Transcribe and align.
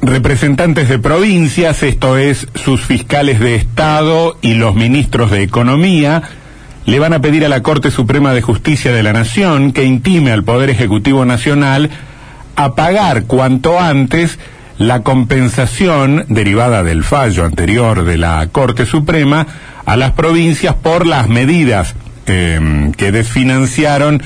Representantes 0.00 0.88
de 0.88 0.98
provincias, 0.98 1.82
esto 1.82 2.18
es, 2.18 2.46
sus 2.54 2.82
fiscales 2.82 3.40
de 3.40 3.54
Estado 3.54 4.36
y 4.42 4.54
los 4.54 4.74
ministros 4.74 5.30
de 5.30 5.42
Economía, 5.42 6.22
le 6.86 6.98
van 6.98 7.14
a 7.14 7.20
pedir 7.20 7.44
a 7.44 7.48
la 7.48 7.62
Corte 7.62 7.90
Suprema 7.90 8.34
de 8.34 8.42
Justicia 8.42 8.92
de 8.92 9.02
la 9.02 9.12
Nación 9.12 9.72
que 9.72 9.84
intime 9.84 10.32
al 10.32 10.44
Poder 10.44 10.68
Ejecutivo 10.68 11.24
Nacional 11.24 11.90
a 12.56 12.74
pagar 12.74 13.24
cuanto 13.24 13.80
antes 13.80 14.38
la 14.78 15.02
compensación 15.02 16.26
derivada 16.28 16.82
del 16.82 17.04
fallo 17.04 17.44
anterior 17.44 18.04
de 18.04 18.18
la 18.18 18.46
Corte 18.50 18.86
Suprema 18.86 19.46
a 19.86 19.96
las 19.96 20.12
provincias 20.12 20.74
por 20.74 21.06
las 21.06 21.28
medidas 21.28 21.94
eh, 22.26 22.90
que 22.96 23.12
desfinanciaron 23.12 24.22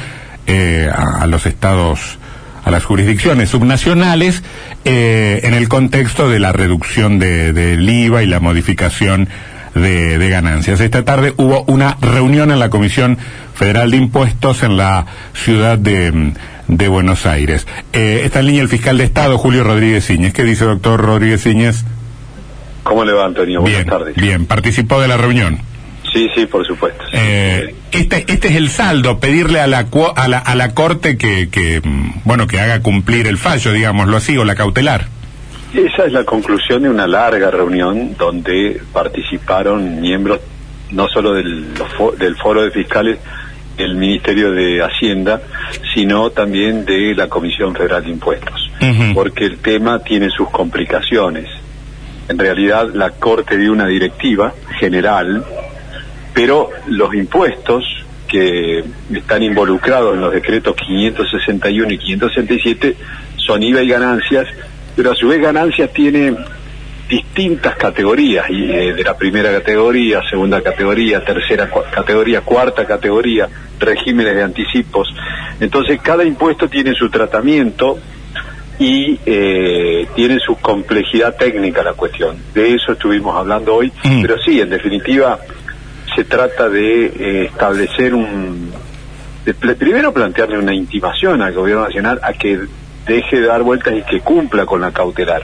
eh, 0.46 0.90
a, 0.90 1.22
a, 1.22 1.26
los 1.26 1.46
estados, 1.46 2.18
a 2.64 2.70
las 2.70 2.84
jurisdicciones 2.84 3.50
subnacionales 3.50 4.42
eh, 4.84 5.40
en 5.44 5.54
el 5.54 5.68
contexto 5.68 6.28
de 6.28 6.38
la 6.38 6.52
reducción 6.52 7.18
del 7.18 7.54
de, 7.54 7.76
de 7.76 7.92
IVA 7.92 8.22
y 8.22 8.26
la 8.26 8.40
modificación 8.40 9.28
de, 9.74 10.18
de, 10.18 10.28
ganancias. 10.28 10.80
Esta 10.80 11.04
tarde 11.04 11.34
hubo 11.36 11.64
una 11.64 11.96
reunión 12.00 12.50
en 12.50 12.58
la 12.58 12.70
Comisión 12.70 13.18
Federal 13.54 13.90
de 13.90 13.96
Impuestos 13.96 14.62
en 14.62 14.76
la 14.76 15.06
ciudad 15.34 15.78
de, 15.78 16.32
de 16.68 16.88
Buenos 16.88 17.26
Aires. 17.26 17.66
Eh, 17.92 18.22
está 18.24 18.40
en 18.40 18.46
línea 18.46 18.62
el 18.62 18.68
fiscal 18.68 18.98
de 18.98 19.04
Estado, 19.04 19.38
Julio 19.38 19.64
Rodríguez 19.64 20.08
Iñez. 20.10 20.32
¿Qué 20.32 20.44
dice, 20.44 20.64
doctor 20.64 21.00
Rodríguez 21.00 21.44
Iñez? 21.46 21.84
¿Cómo 22.82 23.04
le 23.04 23.12
va, 23.12 23.26
Antonio? 23.26 23.60
Buenas 23.60 23.80
bien, 23.80 23.90
tardes. 23.90 24.16
Bien, 24.16 24.46
participó 24.46 25.00
de 25.00 25.08
la 25.08 25.16
reunión. 25.16 25.60
Sí, 26.12 26.28
sí, 26.34 26.46
por 26.46 26.66
supuesto. 26.66 27.04
Eh, 27.12 27.74
este, 27.92 28.24
este 28.28 28.48
es 28.48 28.56
el 28.56 28.68
saldo, 28.70 29.18
pedirle 29.18 29.60
a 29.60 29.66
la, 29.66 29.86
a 30.16 30.28
la, 30.28 30.38
a 30.38 30.54
la 30.54 30.74
Corte 30.74 31.16
que, 31.16 31.48
que, 31.50 31.80
bueno, 32.24 32.46
que 32.46 32.60
haga 32.60 32.80
cumplir 32.80 33.26
el 33.26 33.36
fallo, 33.38 33.72
digámoslo 33.72 34.16
así, 34.16 34.36
o 34.36 34.44
la 34.44 34.54
cautelar. 34.54 35.06
Esa 35.74 36.06
es 36.06 36.12
la 36.12 36.24
conclusión 36.24 36.82
de 36.82 36.88
una 36.88 37.06
larga 37.06 37.50
reunión 37.50 38.16
donde 38.16 38.80
participaron 38.92 40.00
miembros 40.00 40.40
no 40.90 41.06
solo 41.08 41.34
del, 41.34 41.66
del 42.18 42.36
Foro 42.36 42.62
de 42.62 42.70
Fiscales 42.70 43.18
del 43.76 43.94
Ministerio 43.94 44.50
de 44.50 44.82
Hacienda, 44.82 45.40
sino 45.94 46.30
también 46.30 46.84
de 46.84 47.14
la 47.14 47.28
Comisión 47.28 47.74
Federal 47.74 48.02
de 48.02 48.10
Impuestos, 48.10 48.70
uh 48.80 48.84
-huh. 48.84 49.14
porque 49.14 49.44
el 49.44 49.58
tema 49.58 50.00
tiene 50.00 50.30
sus 50.30 50.48
complicaciones. 50.50 51.46
En 52.28 52.38
realidad, 52.38 52.88
la 52.92 53.10
Corte 53.10 53.56
dio 53.56 53.72
una 53.72 53.86
directiva 53.86 54.52
general 54.80 55.44
pero 56.38 56.70
los 56.86 57.12
impuestos 57.14 57.82
que 58.28 58.84
están 59.12 59.42
involucrados 59.42 60.14
en 60.14 60.20
los 60.20 60.32
decretos 60.32 60.76
561 60.76 61.92
y 61.94 61.98
567 61.98 62.96
son 63.34 63.60
IVA 63.60 63.82
y 63.82 63.88
ganancias, 63.88 64.46
pero 64.94 65.10
a 65.10 65.16
su 65.16 65.26
vez 65.26 65.40
ganancias 65.40 65.92
tiene 65.92 66.36
distintas 67.08 67.74
categorías, 67.74 68.48
y, 68.50 68.70
eh, 68.70 68.94
de 68.94 69.02
la 69.02 69.16
primera 69.16 69.50
categoría, 69.50 70.20
segunda 70.30 70.62
categoría, 70.62 71.24
tercera 71.24 71.68
categoría, 71.90 72.42
cuarta 72.42 72.86
categoría, 72.86 73.48
regímenes 73.80 74.36
de 74.36 74.42
anticipos. 74.44 75.12
Entonces 75.58 76.00
cada 76.00 76.22
impuesto 76.22 76.68
tiene 76.68 76.94
su 76.94 77.10
tratamiento 77.10 77.98
y 78.78 79.18
eh, 79.26 80.06
tiene 80.14 80.38
su 80.38 80.54
complejidad 80.54 81.34
técnica 81.36 81.82
la 81.82 81.94
cuestión. 81.94 82.36
De 82.54 82.74
eso 82.74 82.92
estuvimos 82.92 83.34
hablando 83.34 83.74
hoy, 83.74 83.92
mm. 84.04 84.22
pero 84.22 84.38
sí, 84.38 84.60
en 84.60 84.70
definitiva 84.70 85.40
se 86.18 86.24
trata 86.24 86.68
de 86.68 87.06
eh, 87.06 87.44
establecer 87.44 88.12
un 88.12 88.72
primero 89.78 90.12
plantearle 90.12 90.58
una 90.58 90.74
intimación 90.74 91.40
al 91.42 91.54
gobierno 91.54 91.84
nacional 91.84 92.18
a 92.24 92.32
que 92.32 92.58
deje 93.06 93.40
de 93.40 93.46
dar 93.46 93.62
vueltas 93.62 93.94
y 93.94 94.02
que 94.02 94.18
cumpla 94.18 94.66
con 94.66 94.80
la 94.80 94.90
cautelar. 94.90 95.42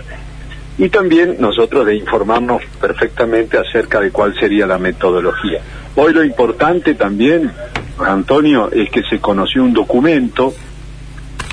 Y 0.77 0.89
también 0.89 1.37
nosotros 1.39 1.87
de 1.87 1.95
informarnos 1.95 2.61
perfectamente 2.81 3.57
acerca 3.57 4.01
de 4.01 4.11
cuál 4.11 4.35
sería 4.37 4.67
la 4.67 4.79
metodología. 4.79 5.61
Hoy 5.95 6.13
lo 6.13 6.25
importante 6.25 6.97
también 6.97 7.53
Antonio 8.01 8.69
es 8.73 8.91
que 8.91 9.05
se 9.09 9.21
conoció 9.21 9.63
un 9.63 9.75
documento 9.75 10.55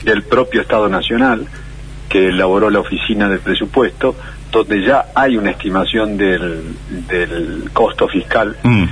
del 0.04 0.24
propio 0.24 0.62
Estado 0.62 0.90
Nacional 0.90 1.46
que 2.10 2.30
elaboró 2.30 2.72
la 2.72 2.80
oficina 2.80 3.30
del 3.30 3.40
presupuesto 3.40 4.16
donde 4.52 4.84
ya 4.84 5.06
hay 5.16 5.38
una 5.38 5.52
estimación 5.52 6.18
del, 6.18 6.76
del 7.08 7.70
costo 7.74 8.08
fiscal 8.08 8.56
mm. 8.64 8.84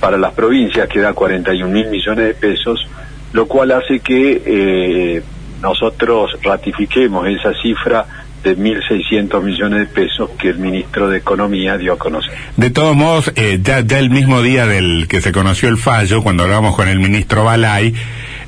para 0.00 0.18
las 0.18 0.32
provincias 0.32 0.88
que 0.88 1.00
da 1.00 1.12
41 1.12 1.72
mil 1.72 1.88
millones 1.88 2.26
de 2.26 2.34
pesos, 2.34 2.86
lo 3.32 3.46
cual 3.46 3.70
hace 3.70 4.00
que 4.00 4.42
eh, 4.44 5.22
nosotros 5.62 6.36
ratifiquemos 6.42 7.26
esa 7.28 7.52
cifra 7.62 8.23
de 8.44 8.56
1.600 8.56 9.42
millones 9.42 9.80
de 9.80 9.86
pesos 9.86 10.30
que 10.38 10.50
el 10.50 10.58
ministro 10.58 11.08
de 11.08 11.18
Economía 11.18 11.76
dio 11.78 11.94
a 11.94 11.98
conocer. 11.98 12.32
De 12.56 12.70
todos 12.70 12.94
modos, 12.94 13.32
eh, 13.36 13.58
ya, 13.62 13.80
ya 13.80 13.98
el 13.98 14.10
mismo 14.10 14.42
día 14.42 14.66
del 14.66 15.06
que 15.08 15.20
se 15.20 15.32
conoció 15.32 15.68
el 15.68 15.78
fallo, 15.78 16.22
cuando 16.22 16.44
hablamos 16.44 16.76
con 16.76 16.88
el 16.88 16.98
ministro 17.00 17.44
Balay, 17.44 17.94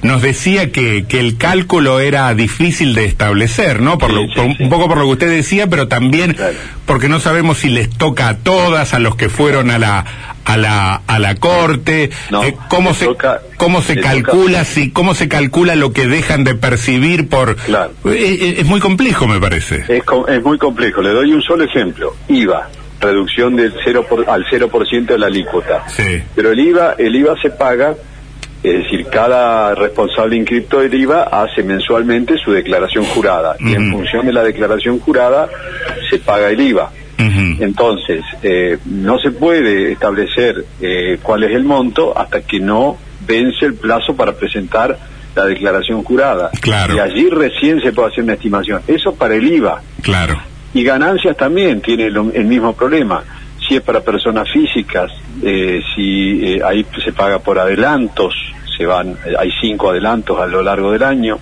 nos 0.02 0.20
decía 0.22 0.70
que, 0.70 1.06
que 1.08 1.18
el 1.18 1.38
cálculo 1.38 1.98
era 2.00 2.32
difícil 2.34 2.94
de 2.94 3.06
establecer, 3.06 3.80
¿no? 3.80 3.98
Por, 3.98 4.10
Sí, 4.10 4.14
lo, 4.16 4.22
sí, 4.22 4.32
por 4.36 4.56
sí. 4.56 4.62
un 4.62 4.68
poco 4.70 4.88
por 4.88 4.98
lo 4.98 5.04
que 5.04 5.12
usted 5.12 5.30
decía, 5.30 5.66
pero 5.68 5.88
también 5.88 6.34
Claro. 6.34 6.54
porque 6.84 7.08
no 7.08 7.18
sabemos 7.18 7.58
si 7.58 7.70
les 7.70 7.88
toca 7.90 8.28
a 8.28 8.36
todas, 8.36 8.92
a 8.94 8.98
los 8.98 9.16
que 9.16 9.28
fueron 9.30 9.70
a 9.70 9.78
la 9.78 10.04
a 10.46 10.56
la 10.56 11.02
a 11.06 11.18
la 11.18 11.34
corte, 11.34 12.10
No, 12.30 12.42
eh, 12.44 12.56
cómo 12.68 12.94
se 12.94 13.04
toca- 13.06 13.40
cómo 13.58 13.82
se 13.82 13.96
toca- 13.96 14.08
calcula 14.08 14.64
si 14.64 14.90
cómo 14.92 15.14
se 15.14 15.28
calcula 15.28 15.74
lo 15.74 15.92
que 15.92 16.06
dejan 16.06 16.44
de 16.44 16.54
percibir 16.54 17.28
por 17.28 17.56
Claro. 17.56 17.90
Eh, 18.06 18.38
eh, 18.40 18.54
es 18.60 18.64
muy 18.66 18.80
complejo 18.80 19.26
me 19.26 19.40
parece. 19.40 19.84
Es, 19.88 20.02
es 20.28 20.42
muy 20.42 20.56
complejo. 20.58 21.02
Le 21.02 21.10
doy 21.10 21.32
un 21.32 21.42
solo 21.42 21.64
ejemplo. 21.64 22.14
IVA, 22.28 22.68
reducción 23.00 23.56
del 23.56 23.74
0 23.84 24.06
por- 24.08 24.28
al 24.30 24.44
0% 24.48 25.12
de 25.14 25.18
la 25.18 25.26
alícuota. 25.26 25.84
Sí. 25.88 26.22
Pero 26.34 26.52
el 26.52 26.60
IVA, 26.60 26.94
el 26.98 27.14
IVA 27.16 27.34
se 27.42 27.50
paga, 27.50 27.94
es 28.62 28.72
decir, 28.84 29.06
cada 29.10 29.74
responsable 29.74 30.36
inscripto 30.36 30.78
del 30.80 30.94
IVA 30.94 31.24
hace 31.24 31.62
mensualmente 31.62 32.36
su 32.38 32.52
declaración 32.52 33.04
jurada 33.04 33.56
y 33.60 33.74
en 33.74 33.90
función 33.92 34.24
de 34.26 34.32
la 34.32 34.42
declaración 34.44 34.98
jurada 35.00 35.48
se 36.08 36.18
paga 36.18 36.50
el 36.50 36.60
IVA. 36.60 36.90
Entonces, 37.18 38.22
eh, 38.42 38.78
no 38.84 39.18
se 39.18 39.30
puede 39.30 39.92
establecer 39.92 40.64
eh, 40.80 41.18
cuál 41.22 41.44
es 41.44 41.52
el 41.52 41.64
monto 41.64 42.16
hasta 42.16 42.42
que 42.42 42.60
no 42.60 42.96
vence 43.26 43.64
el 43.66 43.74
plazo 43.74 44.14
para 44.14 44.32
presentar 44.32 44.96
la 45.34 45.44
declaración 45.44 46.02
jurada. 46.02 46.50
Claro. 46.60 46.94
Y 46.96 46.98
allí 46.98 47.28
recién 47.30 47.80
se 47.80 47.92
puede 47.92 48.08
hacer 48.08 48.24
una 48.24 48.34
estimación. 48.34 48.82
Eso 48.86 49.14
para 49.14 49.34
el 49.34 49.46
IVA. 49.46 49.82
Claro. 50.02 50.40
Y 50.74 50.82
ganancias 50.84 51.36
también 51.36 51.80
tiene 51.80 52.10
lo- 52.10 52.30
el 52.32 52.44
mismo 52.44 52.74
problema. 52.74 53.22
Si 53.66 53.74
es 53.76 53.82
para 53.82 54.00
personas 54.00 54.48
físicas, 54.52 55.10
eh, 55.42 55.80
si 55.94 56.40
eh, 56.54 56.60
ahí 56.64 56.86
se 57.04 57.12
paga 57.12 57.38
por 57.40 57.58
adelantos, 57.58 58.34
se 58.76 58.86
van, 58.86 59.10
eh, 59.26 59.34
hay 59.38 59.50
cinco 59.60 59.90
adelantos 59.90 60.38
a 60.38 60.46
lo 60.46 60.62
largo 60.62 60.92
del 60.92 61.02
año. 61.02 61.38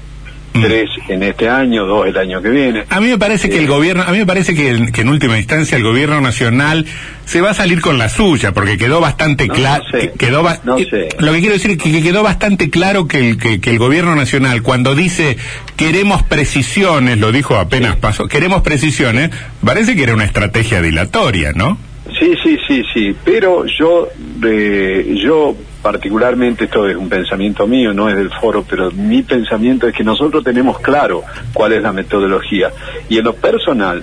Tres 0.62 0.88
en 1.08 1.22
este 1.24 1.48
año, 1.48 1.84
dos 1.84 2.06
el 2.06 2.16
año 2.16 2.40
que 2.40 2.48
viene. 2.48 2.84
A 2.88 3.00
mí 3.00 3.08
me 3.08 3.18
parece 3.18 3.48
que 3.50 3.58
el 3.58 3.64
Eh, 3.64 3.68
gobierno, 3.68 4.04
a 4.04 4.12
mí 4.12 4.18
me 4.18 4.26
parece 4.26 4.54
que, 4.54 4.68
en- 4.70 4.92
que 4.92 5.00
en 5.00 5.08
última 5.08 5.36
instancia 5.36 5.76
el 5.76 5.82
gobierno 5.82 6.20
nacional 6.20 6.86
se 7.24 7.40
va 7.40 7.50
a 7.50 7.54
salir 7.54 7.80
con 7.80 7.98
la 7.98 8.08
suya, 8.08 8.52
porque 8.52 8.78
quedó 8.78 9.00
bastante 9.00 9.46
No, 9.48 9.54
claro, 9.54 9.82
no 9.92 10.00
sé. 10.00 10.12
quedó 10.16 10.42
ba- 10.42 10.60
No 10.64 10.78
sé. 10.78 11.08
lo 11.18 11.32
que 11.32 11.40
quiero 11.40 11.54
decir 11.54 11.72
es 11.72 11.78
que, 11.78 11.90
que 11.90 12.02
quedó 12.02 12.22
bastante 12.22 12.70
claro 12.70 13.08
que 13.08 13.30
el, 13.30 13.38
que, 13.38 13.60
que 13.60 13.70
el 13.70 13.78
gobierno 13.78 14.14
nacional 14.14 14.62
cuando 14.62 14.94
dice 14.94 15.36
queremos 15.76 16.22
precisiones, 16.22 17.18
lo 17.18 17.32
dijo 17.32 17.56
apenas 17.56 17.94
Sí. 17.94 17.98
pasó, 18.00 18.28
queremos 18.28 18.62
precisiones, 18.62 19.30
parece 19.64 19.96
que 19.96 20.04
era 20.04 20.14
una 20.14 20.24
estrategia 20.24 20.80
dilatoria, 20.80 21.52
¿no? 21.52 21.76
Sí, 22.20 22.32
sí, 22.44 22.58
sí, 22.68 22.82
sí, 22.94 23.16
pero 23.24 23.64
yo, 23.66 24.08
eh, 24.46 25.14
yo 25.24 25.56
particularmente, 25.84 26.64
esto 26.64 26.88
es 26.88 26.96
un 26.96 27.10
pensamiento 27.10 27.66
mío, 27.66 27.92
no 27.92 28.08
es 28.08 28.16
del 28.16 28.30
foro, 28.30 28.64
pero 28.66 28.90
mi 28.90 29.22
pensamiento 29.22 29.86
es 29.86 29.94
que 29.94 30.02
nosotros 30.02 30.42
tenemos 30.42 30.78
claro 30.78 31.22
cuál 31.52 31.74
es 31.74 31.82
la 31.82 31.92
metodología. 31.92 32.70
Y 33.10 33.18
en 33.18 33.24
lo 33.24 33.34
personal, 33.34 34.02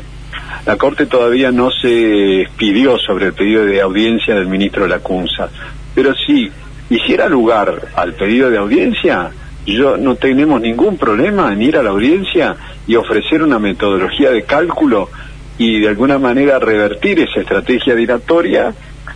la 0.63 0.77
Corte 0.77 1.07
todavía 1.07 1.51
no 1.51 1.71
se 1.71 2.43
expidió 2.43 2.99
sobre 2.99 3.25
el 3.25 3.33
pedido 3.33 3.65
de 3.65 3.81
audiencia 3.81 4.35
del 4.35 4.45
ministro 4.45 4.83
de 4.83 4.89
la 4.89 4.99
CUNSA, 4.99 5.49
pero 5.95 6.13
si 6.13 6.51
hiciera 6.91 7.27
lugar 7.27 7.87
al 7.95 8.13
pedido 8.13 8.51
de 8.51 8.59
audiencia, 8.59 9.31
yo 9.65 9.97
no 9.97 10.13
tenemos 10.17 10.61
ningún 10.61 10.99
problema 10.99 11.51
en 11.51 11.63
ir 11.63 11.77
a 11.77 11.83
la 11.83 11.89
audiencia 11.89 12.57
y 12.85 12.95
ofrecer 12.95 13.41
una 13.41 13.57
metodología 13.57 14.29
de 14.29 14.43
cálculo 14.43 15.09
y 15.57 15.79
de 15.79 15.89
alguna 15.89 16.19
manera 16.19 16.59
revertir 16.59 17.21
esa 17.21 17.39
estrategia 17.39 17.95
dilatoria 17.95 18.71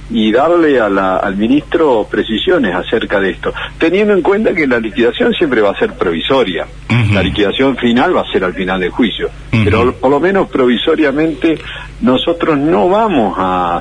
y 0.09 0.31
darle 0.31 0.79
a 0.79 0.87
la- 0.89 1.17
al 1.17 1.35
ministro 1.35 2.07
precisiones 2.09 2.75
acerca 2.75 3.19
de 3.19 3.31
esto, 3.31 3.53
teniendo 3.79 4.13
en 4.13 4.21
cuenta 4.21 4.53
que 4.53 4.67
la 4.67 4.79
liquidación 4.79 5.33
siempre 5.33 5.61
va 5.61 5.71
a 5.71 5.79
ser 5.79 5.93
provisoria. 5.93 6.65
La 7.13 7.21
liquidación 7.23 7.75
final 7.77 8.15
va 8.15 8.21
a 8.21 8.31
ser 8.31 8.43
al 8.43 8.53
final 8.53 8.79
del 8.79 8.89
juicio, 8.91 9.29
pero 9.63 9.93
por 9.93 10.11
lo 10.11 10.19
menos 10.19 10.49
provisoriamente 10.49 11.57
nosotros 12.01 12.57
no 12.57 12.87
vamos 12.89 13.35
a, 13.37 13.79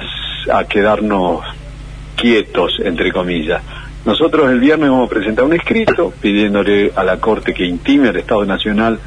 a 0.52 0.64
quedarnos 0.64 1.40
quietos, 2.16 2.78
entre 2.84 3.12
comillas. 3.12 3.62
Nosotros 4.04 4.50
el 4.50 4.60
viernes 4.60 4.90
vamos 4.90 5.06
a 5.06 5.14
presentar 5.14 5.44
un 5.44 5.54
escrito 5.54 6.12
pidiéndole 6.20 6.92
a 6.94 7.02
la 7.04 7.18
Corte 7.18 7.54
que 7.54 7.64
intime 7.64 8.08
al 8.08 8.16
Estado 8.16 8.44
Nacional 8.44 8.98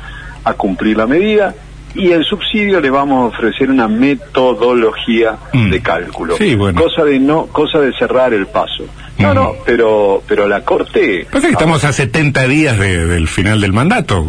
a 0.43 0.53
cumplir 0.53 0.97
la 0.97 1.05
medida 1.07 1.53
y 1.97 2.11
en 2.11 2.23
subsidio 2.23 2.79
le 2.79 2.89
vamos 2.89 3.23
a 3.33 3.35
ofrecer 3.37 3.69
una 3.69 3.87
metodología 3.87 5.37
Mm. 5.53 5.69
de 5.71 5.81
cálculo. 5.81 6.37
Sí, 6.37 6.55
bueno. 6.55 6.81
Cosa 6.81 7.03
de 7.03 7.19
no, 7.19 7.47
cosa 7.47 7.79
de 7.79 7.91
cerrar 7.97 8.33
el 8.33 8.47
paso. 8.47 8.85
No, 9.17 9.31
Mm. 9.31 9.35
no, 9.35 9.53
pero 9.65 10.23
pero 10.27 10.47
la 10.47 10.63
Corte 10.63 11.25
Pasa 11.31 11.47
que 11.47 11.53
estamos 11.53 11.83
a 11.83 11.91
70 11.91 12.47
días 12.47 12.77
de- 12.79 13.05
del 13.07 13.27
final 13.27 13.59
del 13.61 13.73
mandato. 13.73 14.27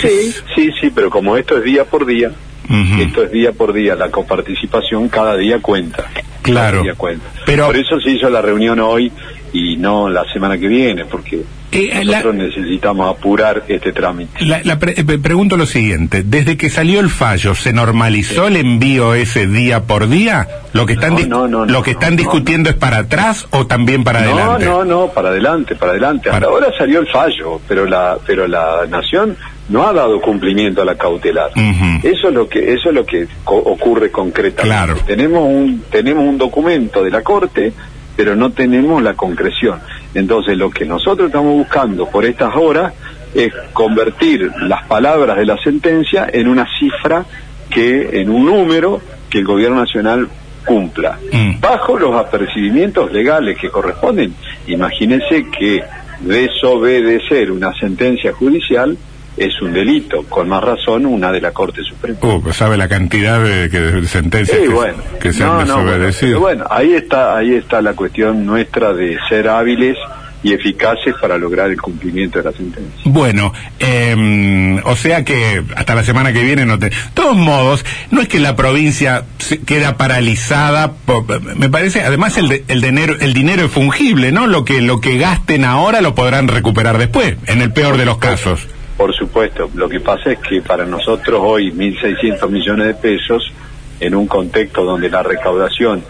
Sí, 0.00 0.32
sí, 0.54 0.70
sí, 0.80 0.90
pero 0.94 1.10
como 1.10 1.36
esto 1.36 1.58
es 1.58 1.64
día 1.64 1.84
por 1.84 2.06
día, 2.06 2.30
esto 2.98 3.22
es 3.24 3.30
día 3.30 3.52
por 3.52 3.72
día, 3.72 3.94
la 3.94 4.10
coparticipación 4.10 5.08
cada 5.08 5.36
día 5.36 5.58
cuenta. 5.60 6.04
Claro. 6.42 6.78
Cada 6.78 6.82
día 6.82 6.94
cuenta. 6.94 7.26
Pero- 7.44 7.66
Por 7.66 7.76
eso 7.76 8.00
se 8.00 8.10
hizo 8.10 8.30
la 8.30 8.40
reunión 8.40 8.80
hoy 8.80 9.12
y 9.58 9.76
no 9.76 10.08
la 10.08 10.24
semana 10.32 10.58
que 10.58 10.66
viene, 10.68 11.04
porque 11.06 11.42
Eh, 11.72 12.04
la- 12.04 12.18
nosotros 12.22 12.34
necesitamos 12.36 13.16
apurar 13.16 13.64
este 13.68 13.92
trámite. 13.92 14.44
La, 14.44 14.60
la 14.64 14.78
pre- 14.78 14.94
eh, 14.96 15.04
pregunto 15.18 15.56
lo 15.56 15.66
siguiente, 15.66 16.22
desde 16.24 16.56
que 16.56 16.68
salió 16.70 17.00
el 17.00 17.08
fallo, 17.10 17.54
¿se 17.54 17.72
normalizó 17.72 18.48
el 18.48 18.56
envío 18.56 19.14
ese 19.14 19.46
día 19.46 19.82
por 19.84 20.08
día? 20.08 20.46
¿Lo 20.72 20.84
que 20.86 20.92
están, 20.94 21.14
No, 21.14 21.46
no, 21.46 21.48
no, 21.48 21.66
lo 21.66 21.72
no, 21.72 21.82
que 21.82 21.92
no, 21.92 21.98
están 21.98 22.14
no, 22.16 22.18
discutiendo 22.18 22.70
es 22.70 22.76
para 22.76 22.98
atrás 22.98 23.46
o 23.50 23.66
también 23.66 24.04
para 24.04 24.20
No, 24.22 24.32
adelante? 24.32 24.64
no, 24.66 24.84
no, 24.84 25.06
para 25.08 25.28
adelante, 25.30 25.74
para 25.74 25.92
adelante. 25.92 26.28
Hasta 26.28 26.40
Para- 26.40 26.52
ahora 26.52 26.68
salió 26.78 27.00
el 27.00 27.06
fallo, 27.08 27.60
pero 27.68 27.84
la 27.86 28.18
pero 28.26 28.46
la 28.46 28.86
nación 28.88 29.36
no 29.68 29.86
ha 29.86 29.92
dado 29.92 30.20
cumplimiento 30.20 30.82
a 30.82 30.84
la 30.84 30.94
cautelar. 30.96 31.50
Eso 32.02 32.28
es 32.28 32.34
lo 32.34 32.48
que 32.48 32.72
eso 32.72 32.88
es 32.90 32.94
lo 32.94 33.04
que 33.04 33.26
co- 33.44 33.56
ocurre 33.56 34.10
concretamente. 34.10 34.62
Claro. 34.62 34.96
Tenemos 35.06 35.42
un 35.44 35.82
tenemos 35.90 36.24
un 36.24 36.38
documento 36.38 37.02
de 37.02 37.10
la 37.10 37.22
Corte, 37.22 37.72
pero 38.16 38.34
no 38.34 38.50
tenemos 38.50 39.02
la 39.02 39.14
concreción. 39.14 39.80
Entonces, 40.14 40.56
lo 40.56 40.70
que 40.70 40.84
nosotros 40.84 41.26
estamos 41.28 41.52
buscando 41.54 42.08
por 42.08 42.24
estas 42.24 42.54
horas 42.56 42.92
es 43.34 43.52
convertir 43.72 44.50
las 44.62 44.84
palabras 44.84 45.36
de 45.36 45.44
la 45.44 45.58
sentencia 45.58 46.26
en 46.32 46.48
una 46.48 46.66
cifra 46.78 47.24
que 47.68 48.20
en 48.20 48.30
un 48.30 48.46
número 48.46 49.00
que 49.28 49.38
el 49.38 49.44
gobierno 49.44 49.76
nacional 49.76 50.28
cumpla 50.64 51.18
Mm. 51.32 51.60
bajo 51.60 51.98
los 51.98 52.14
apercibimientos 52.16 53.12
legales 53.12 53.56
que 53.58 53.68
corresponden. 53.70 54.34
Imagínense 54.66 55.46
que 55.56 55.82
desobedecer 56.20 57.50
una 57.52 57.72
sentencia 57.74 58.32
judicial 58.32 58.96
es 59.36 59.60
un 59.60 59.72
delito, 59.72 60.22
con 60.28 60.48
más 60.48 60.62
razón 60.62 61.04
una 61.06 61.30
de 61.32 61.40
la 61.40 61.50
Corte 61.52 61.82
Suprema. 61.82 62.18
Uh, 62.22 62.42
pues 62.42 62.56
sabe 62.56 62.76
la 62.76 62.88
cantidad 62.88 63.42
de, 63.42 63.68
que- 63.70 63.80
de 63.80 64.06
sentencias 64.08 64.56
Sí, 64.58 64.64
que, 64.64 64.68
bueno, 64.72 64.96
que 65.20 65.32
se 65.32 65.44
No, 65.44 65.60
han 65.60 65.68
no, 65.68 65.74
bueno, 65.76 65.90
desobedecido. 65.90 66.40
bueno, 66.40 66.64
ahí 66.70 66.94
está, 66.94 67.36
ahí 67.36 67.54
está 67.54 67.80
la 67.82 67.92
cuestión 67.92 68.44
nuestra 68.46 68.92
de 68.92 69.16
ser 69.28 69.48
hábiles 69.48 69.96
y 70.42 70.52
eficaces 70.52 71.14
para 71.20 71.36
lograr 71.38 71.70
el 71.70 71.80
cumplimiento 71.80 72.38
de 72.38 72.44
la 72.44 72.52
sentencia. 72.56 72.92
Bueno, 73.04 73.52
eh, 73.80 74.80
o 74.84 74.94
sea 74.94 75.24
que 75.24 75.62
hasta 75.74 75.94
la 75.94 76.04
semana 76.04 76.32
que 76.32 76.42
viene 76.42 76.64
no 76.64 76.78
te... 76.78 76.90
De 76.90 76.96
todos 77.14 77.36
modos, 77.36 77.84
no 78.10 78.20
es 78.20 78.28
que 78.28 78.38
la 78.38 78.54
provincia 78.54 79.24
se 79.38 79.60
queda 79.62 79.96
paralizada, 79.96 80.92
me 81.56 81.68
parece, 81.68 82.02
además 82.02 82.36
el, 82.38 82.48
de- 82.48 82.64
el, 82.68 82.80
dinero, 82.80 83.16
el 83.20 83.34
dinero 83.34 83.64
es 83.64 83.72
fungible, 83.72 84.30
¿no? 84.30 84.46
Lo 84.46 84.64
que, 84.64 84.80
lo 84.82 85.00
que 85.00 85.18
gasten 85.18 85.64
ahora 85.64 86.00
lo 86.00 86.14
podrán 86.14 86.46
recuperar 86.48 86.98
después, 86.98 87.36
en 87.46 87.60
el 87.62 87.72
peor 87.72 87.96
de 87.96 88.04
los 88.04 88.18
casos. 88.18 88.66
Por 88.96 89.14
supuesto, 89.14 89.70
lo 89.74 89.88
que 89.88 90.00
pasa 90.00 90.32
es 90.32 90.38
que 90.38 90.62
para 90.62 90.86
nosotros 90.86 91.40
hoy 91.42 91.70
1.600 91.72 92.48
millones 92.48 92.86
de 92.86 92.94
pesos, 92.94 93.52
en 94.00 94.14
un 94.14 94.26
contexto 94.26 94.84
donde 94.84 95.08
la 95.10 95.22
recaudación 95.22 96.02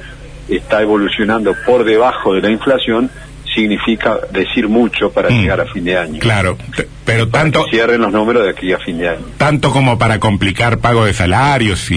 está 0.48 0.82
evolucionando 0.82 1.54
por 1.66 1.84
debajo 1.84 2.34
de 2.34 2.42
la 2.42 2.50
inflación, 2.50 3.10
significa 3.52 4.18
decir 4.32 4.68
mucho 4.68 5.10
para 5.10 5.30
Mm. 5.30 5.40
llegar 5.40 5.60
a 5.62 5.66
fin 5.66 5.84
de 5.84 5.96
año. 5.96 6.18
Claro, 6.20 6.58
pero 7.06 7.28
Para 7.30 7.44
tanto, 7.44 7.64
que 7.64 7.70
cierren 7.70 8.02
los 8.02 8.12
números 8.12 8.44
de 8.44 8.50
aquí 8.50 8.70
a 8.72 8.78
fin 8.78 8.98
de 8.98 9.08
año. 9.08 9.24
tanto 9.38 9.70
como 9.72 9.96
para 9.98 10.18
complicar 10.20 10.78
pago 10.78 11.06
de 11.06 11.14
salarios 11.14 11.90
y... 11.90 11.96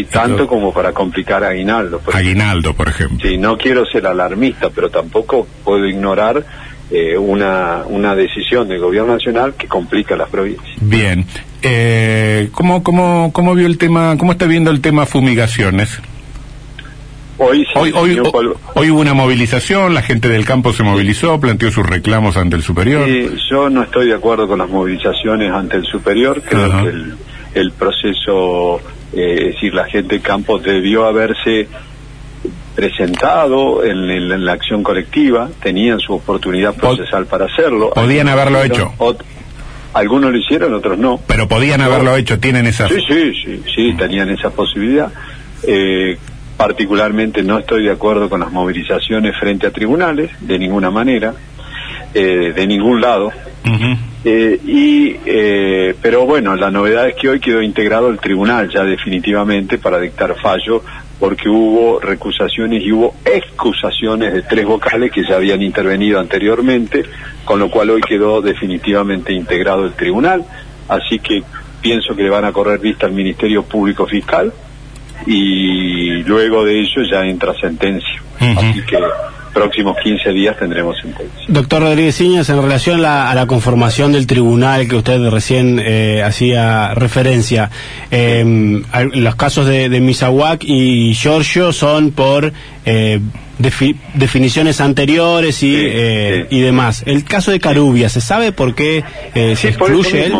Y 0.00 0.04
tanto 0.04 0.46
como 0.46 0.72
para 0.72 0.92
complicar 0.92 1.42
aguinaldo. 1.42 1.98
por 1.98 2.14
Aguinaldo, 2.16 2.74
por 2.74 2.88
ejemplo. 2.88 3.18
Sí, 3.20 3.36
no 3.38 3.58
quiero 3.58 3.84
ser 3.86 4.06
alarmista, 4.06 4.70
pero 4.70 4.88
tampoco 4.88 5.46
puedo 5.64 5.84
ignorar 5.86 6.44
eh, 6.92 7.16
una, 7.16 7.84
una 7.88 8.14
decisión 8.14 8.68
del 8.68 8.78
gobierno 8.78 9.14
nacional 9.14 9.54
que 9.54 9.66
complica 9.66 10.14
las 10.14 10.28
provincias. 10.28 10.76
Bien. 10.80 11.24
Eh, 11.62 12.50
¿cómo, 12.52 12.82
cómo, 12.82 13.30
¿Cómo 13.32 13.54
vio 13.54 13.66
el 13.66 13.78
tema, 13.78 14.16
cómo 14.18 14.32
está 14.32 14.44
viendo 14.46 14.70
el 14.70 14.82
tema 14.82 15.06
fumigaciones? 15.06 15.98
Hoy, 17.38 17.64
se 17.72 17.78
Hoy, 17.78 17.92
hoy, 18.74 18.90
hubo 18.90 19.00
una 19.00 19.14
movilización, 19.14 19.94
la 19.94 20.02
gente 20.02 20.28
del 20.28 20.44
campo 20.44 20.72
se 20.72 20.82
movilizó, 20.82 21.40
planteó 21.40 21.70
sus 21.70 21.84
reclamos 21.84 22.36
ante 22.36 22.56
el 22.56 22.62
superior. 22.62 23.08
Eh, 23.08 23.30
yo 23.50 23.70
no 23.70 23.84
estoy 23.84 24.08
de 24.08 24.14
acuerdo 24.14 24.46
con 24.46 24.58
las 24.58 24.68
movilizaciones 24.68 25.50
ante 25.50 25.78
el 25.78 25.84
superior. 25.84 26.42
Creo 26.42 26.82
que 26.82 26.88
el, 26.90 27.14
el 27.54 27.72
proceso, 27.72 28.80
eh, 29.14 29.36
es 29.38 29.54
decir, 29.54 29.74
la 29.74 29.86
gente 29.86 30.16
del 30.16 30.22
campo 30.22 30.58
debió 30.58 31.06
haberse 31.06 31.68
presentado 32.74 33.84
en, 33.84 34.44
la 34.44 34.52
acción 34.52 34.82
colectiva, 34.82 35.48
tenían 35.62 36.00
su 36.00 36.14
oportunidad 36.14 36.74
procesal 36.74 37.26
para 37.26 37.46
hacerlo. 37.46 37.90
podían 37.90 38.28
Algunos 38.28 38.32
haberlo 38.52 38.64
hicieron, 38.66 38.92
hecho. 38.92 39.04
ot- 39.04 39.24
algunos 39.94 40.32
lo 40.32 40.38
hicieron, 40.38 40.74
otros 40.74 40.98
no. 40.98 41.20
Pero 41.26 41.48
podían 41.48 41.80
haberlo 41.82 42.16
hecho, 42.16 42.38
tienen 42.38 42.66
esa... 42.66 42.88
Sí, 42.88 42.96
sí, 43.06 43.32
sí, 43.44 43.62
sí, 43.74 43.94
tenían 43.94 44.30
esa 44.30 44.50
posibilidad. 44.50 45.12
Eh, 45.64 46.16
particularmente 46.56 47.42
no 47.42 47.58
estoy 47.58 47.84
de 47.84 47.90
acuerdo 47.92 48.28
con 48.30 48.40
las 48.40 48.50
movilizaciones 48.50 49.36
frente 49.38 49.66
a 49.66 49.70
tribunales, 49.70 50.30
de 50.40 50.58
ninguna 50.58 50.90
manera, 50.90 51.34
eh, 52.14 52.52
de 52.54 52.66
ningún 52.66 53.00
lado. 53.00 53.30
Eh, 54.24 54.58
y, 54.64 55.16
eh, 55.26 55.94
pero 56.00 56.24
bueno, 56.26 56.54
la 56.56 56.70
novedad 56.70 57.08
es 57.08 57.14
que 57.16 57.28
hoy 57.28 57.40
quedó 57.40 57.60
integrado 57.62 58.08
el 58.08 58.18
tribunal 58.18 58.70
ya 58.70 58.82
definitivamente 58.84 59.78
para 59.78 59.98
dictar 59.98 60.34
fallo, 60.40 60.82
porque 61.22 61.48
hubo 61.48 62.00
recusaciones 62.00 62.82
y 62.82 62.90
hubo 62.90 63.14
excusaciones 63.24 64.34
de 64.34 64.42
tres 64.42 64.66
vocales 64.66 65.12
que 65.12 65.22
ya 65.22 65.36
habían 65.36 65.62
intervenido 65.62 66.18
anteriormente, 66.18 67.04
con 67.44 67.60
lo 67.60 67.70
cual 67.70 67.90
hoy 67.90 68.00
quedó 68.00 68.42
definitivamente 68.42 69.32
integrado 69.32 69.84
el 69.84 69.92
tribunal. 69.92 70.44
Así 70.88 71.20
que 71.20 71.44
pienso 71.80 72.16
que 72.16 72.24
le 72.24 72.28
van 72.28 72.44
a 72.44 72.50
correr 72.50 72.80
vista 72.80 73.06
al 73.06 73.12
Ministerio 73.12 73.62
Público 73.62 74.04
Fiscal 74.04 74.52
y 75.24 76.24
luego 76.24 76.64
de 76.64 76.80
ello 76.80 77.04
ya 77.08 77.24
entra 77.24 77.54
sentencia. 77.54 78.20
Así 78.40 78.82
que 78.82 78.98
próximos 79.52 79.96
15 80.02 80.30
días 80.32 80.56
tendremos 80.58 80.96
sentencia. 81.00 81.44
Doctor 81.48 81.82
Rodríguez 81.82 82.20
Iñas, 82.20 82.48
en 82.48 82.60
relación 82.62 82.96
a 83.00 83.02
la, 83.02 83.30
a 83.30 83.34
la 83.34 83.46
conformación 83.46 84.12
del 84.12 84.26
tribunal 84.26 84.88
que 84.88 84.96
usted 84.96 85.20
recién 85.30 85.80
eh, 85.84 86.22
hacía 86.24 86.94
referencia, 86.94 87.70
eh, 88.10 88.44
los 89.14 89.34
casos 89.36 89.66
de, 89.66 89.88
de 89.88 90.00
Misahuac 90.00 90.64
y 90.64 91.14
Giorgio 91.14 91.72
son 91.72 92.12
por 92.12 92.52
eh, 92.84 93.20
defi- 93.60 93.96
definiciones 94.14 94.80
anteriores 94.80 95.62
y, 95.62 95.74
Sí, 95.76 95.82
eh, 95.86 96.46
sí. 96.50 96.56
y 96.56 96.60
demás. 96.60 97.02
El 97.06 97.24
caso 97.24 97.50
de 97.50 97.60
Carubia, 97.60 98.08
¿se 98.08 98.20
sabe 98.20 98.52
por 98.52 98.74
qué 98.74 99.04
eh, 99.34 99.54
se 99.56 99.56
Sí, 99.56 99.68
excluye 99.68 100.26
él? 100.26 100.32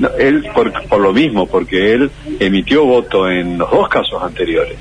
No, 0.00 0.08
él 0.18 0.46
por, 0.54 0.72
por 0.88 0.98
lo 1.00 1.12
mismo, 1.12 1.46
porque 1.46 1.92
él 1.92 2.10
emitió 2.38 2.86
voto 2.86 3.30
en 3.30 3.58
los 3.58 3.70
dos 3.70 3.86
casos 3.90 4.22
anteriores. 4.22 4.76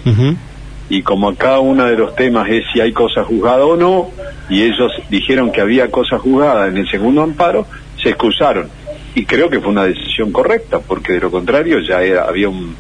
Y 0.90 1.04
como 1.04 1.36
cada 1.36 1.60
uno 1.60 1.86
de 1.86 1.96
los 1.96 2.16
temas 2.16 2.50
es 2.50 2.64
si 2.74 2.82
hay 2.82 2.92
cosa 2.92 3.24
juzgada 3.24 3.64
o 3.66 3.76
no, 3.76 4.10
y 4.50 4.64
ellos 4.64 4.92
dijeron 5.10 5.52
que 5.52 5.62
había 5.62 5.90
cosa 5.92 6.18
juzgada 6.18 6.68
en 6.68 6.78
el 6.78 6.90
segundo 6.90 7.22
amparo, 7.22 7.68
se 8.02 8.10
excusaron. 8.10 8.70
Y 9.16 9.26
creo 9.26 9.50
que 9.50 9.60
fue 9.60 9.70
una 9.72 9.84
decisión 9.86 10.32
correcta, 10.32 10.80
porque 10.80 11.14
de 11.14 11.20
lo 11.20 11.32
contrario 11.32 11.80
ya 11.88 12.02
era- 12.02 12.24
había 12.28 12.50
un- 12.50 12.76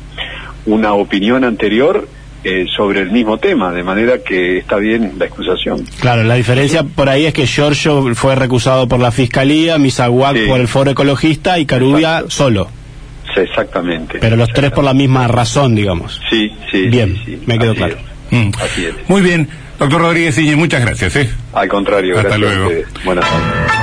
una 0.65 0.93
opinión 0.93 1.43
anterior 1.43 2.07
eh, 2.41 2.65
sobre 2.77 3.01
el 3.01 3.11
mismo 3.11 3.37
tema, 3.37 3.73
de 3.73 3.83
manera 3.83 4.19
que 4.23 4.59
está 4.59 4.77
bien 4.77 5.15
la 5.19 5.25
excusación. 5.25 5.83
Claro, 5.99 6.23
la 6.23 6.35
diferencia 6.35 6.83
por 6.83 7.09
ahí 7.09 7.25
es 7.25 7.33
que 7.33 7.45
Giorgio 7.45 8.15
fue 8.15 8.33
recusado 8.35 8.87
por 8.87 9.01
la 9.01 9.11
fiscalía, 9.11 9.77
Misahuac 9.77 10.37
Sí. 10.37 10.45
por 10.47 10.61
el 10.61 10.69
foro 10.69 10.91
ecologista 10.91 11.59
y 11.59 11.65
Carubia 11.65 12.11
Exacto. 12.19 12.29
solo. 12.31 12.69
Sí, 13.33 13.41
exactamente. 13.41 14.19
Pero 14.19 14.35
los 14.35 14.49
tres 14.49 14.71
por 14.71 14.83
la 14.83 14.93
misma 14.93 15.27
razón, 15.27 15.75
digamos. 15.75 16.19
Sí, 16.29 16.51
sí. 16.71 16.87
Bien, 16.87 17.15
sí, 17.25 17.35
sí. 17.37 17.41
me 17.45 17.57
quedó 17.59 17.71
Así 17.71 17.77
claro. 17.79 17.95
es. 17.95 18.37
Mm. 18.37 18.51
Así 18.61 18.85
es. 18.85 18.93
Muy 19.07 19.21
bien, 19.21 19.47
doctor 19.77 20.01
Rodríguez 20.01 20.37
Iñez, 20.37 20.57
muchas 20.57 20.81
gracias. 20.81 21.15
¿eh? 21.15 21.29
Al 21.53 21.67
contrario, 21.67 22.17
Hasta 22.17 22.37
gracias 22.37 22.57
luego. 22.57 22.69
a. 22.69 23.05
Buenas 23.05 23.25
tardes. 23.29 23.78